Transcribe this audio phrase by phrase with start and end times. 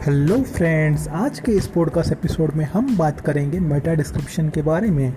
[0.00, 4.90] Hello friends आज के इस पॉडकास्ट एपिसोड में हम बात करेंगे मेटा डिस्क्रिप्शन के बारे
[4.90, 5.12] में।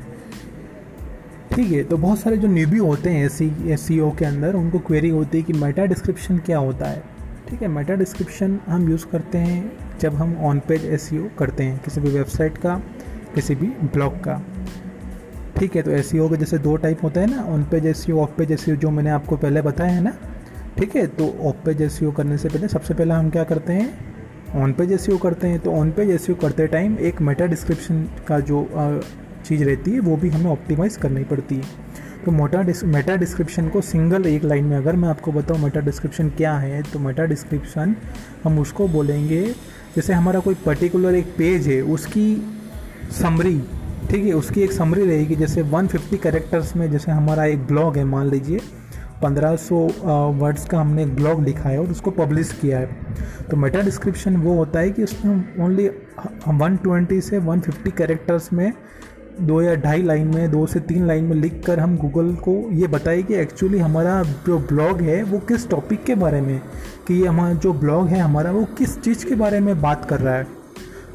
[1.52, 3.38] ठीक है तो बहुत सारे जो न्यूबी होते हैं एस
[3.82, 7.02] सी के अंदर, उनको क्वेरी होती है कि मेटा डिस्क्रिप्शन क्या होता है।
[7.50, 11.80] ठीक है मेटा डिस्क्रिप्शन हम यूज़ करते हैं जब हम ऑन पेज एस करते हैं,
[11.80, 12.76] किसी भी वेबसाइट का,
[13.36, 14.42] किसी भी ब्लॉग का।
[15.58, 18.38] ठीक है तो एस के जैसे दो टाइप होते हैं ना on page S off
[18.38, 20.18] page S जो मैंने आपको पहले बताया है ना।
[20.78, 24.13] ठीक है तो ऑफ़ पेज एस करने से पहले सबसे पहले हम क्या करते हैं
[24.56, 28.40] ऑन पेज एस करते हैं तो ऑन पेज एस करते टाइम एक मेटा डिस्क्रिप्शन का
[28.42, 28.68] जो
[29.46, 31.82] चीज़ रहती है, वो भी हमें ऑप्टिमाइज़ करनी पड़ती है।
[32.26, 35.80] तो मोटा डिस मेटा डिस्क्रिप्शन को सिंगल एक लाइन में अगर मैं आपको बताऊँ मेटा
[35.82, 37.96] डिस्क्रिप्शन क्या है तो मेटा डिस्क्रिप्शन
[38.44, 39.44] हम उसको बोलेंगे,
[39.96, 42.36] जैसे हमारा कोई पर्टिकुलर एक पेज है, उसकी
[43.14, 43.60] समरी
[44.10, 48.04] ठीक है, उसकी एक समरी रहेगी, जैसे 150 कैरेक्टर्स में जैसे हमारा एक ब्लॉग है,
[48.06, 48.60] मान लीजिए
[49.24, 49.88] 1500
[50.40, 53.03] वर्ड्स का हमने एक ब्लॉग लिखा है और उसको पब्लिश किया है।
[53.52, 55.90] तो मेटा डिस्क्रिप्शन वो होता है कि उसमें हम ओनली
[56.48, 58.74] 120 से 150 कैरेक्टर्स में
[59.42, 62.70] दो या ढाई लाइन में, दो से तीन लाइन में लिख कर हम गूगल को
[62.72, 66.62] ये बताए कि एक्चुअली हमारा जो ब्लॉग है, वो किस टॉपिक के बारे में
[67.08, 70.20] कि ये हमारा जो ब्लॉग है, हमारा वो किस चीज़ के बारे में बात कर
[70.20, 70.48] रहा है?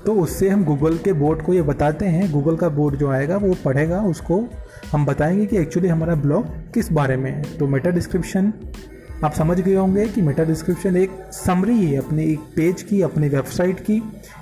[0.07, 3.37] तो उससे हम गूगल के बोर्ड को ये बताते हैं। गूगल का बोर्ड जो आएगा,
[3.37, 4.45] वो पढ़ेगा, उसको
[4.93, 8.53] हम बताएँगे कि एक्चुअली हमारा ब्लॉग किस बारे में है। तो मेटा डिस्क्रिप्शन
[9.25, 13.29] आप समझ गए होंगे कि मेटा डिस्क्रिप्शन एक समरी है, अपने एक पेज की, अपनी
[13.29, 13.99] वेबसाइट की,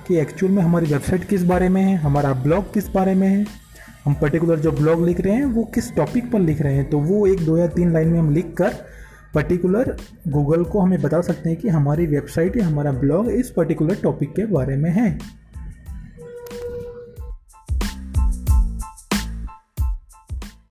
[0.07, 3.45] कि एक्चुअल में हमारी वेबसाइट किस बारे में है, हमारा ब्लॉग किस बारे में है।
[4.05, 6.99] हम पर्टिकुलर जो ब्लॉग लिख रहे हैं, वो किस टॉपिक पर लिख रहे हैं तो
[6.99, 8.73] वो एक दो या तीन लाइन में हम लिख कर
[9.33, 9.95] पर्टिकुलर
[10.27, 14.29] गूगल को हमें बता सकते हैं कि हमारी वेबसाइट या हमारा ब्लॉग इस पर्टिकुलर टॉपिक
[14.29, 15.17] के बारे में है।